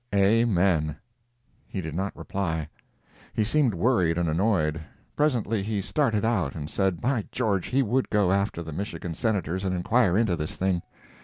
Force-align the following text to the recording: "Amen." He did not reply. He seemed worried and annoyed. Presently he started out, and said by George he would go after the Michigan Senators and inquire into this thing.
"Amen." 0.15 0.95
He 1.67 1.79
did 1.79 1.93
not 1.93 2.17
reply. 2.17 2.69
He 3.33 3.43
seemed 3.43 3.75
worried 3.75 4.17
and 4.17 4.27
annoyed. 4.27 4.81
Presently 5.15 5.61
he 5.61 5.79
started 5.79 6.25
out, 6.25 6.55
and 6.55 6.67
said 6.71 6.99
by 7.01 7.25
George 7.31 7.67
he 7.67 7.83
would 7.83 8.09
go 8.09 8.31
after 8.31 8.63
the 8.63 8.73
Michigan 8.73 9.13
Senators 9.13 9.63
and 9.63 9.75
inquire 9.75 10.17
into 10.17 10.35
this 10.35 10.55
thing. 10.55 10.81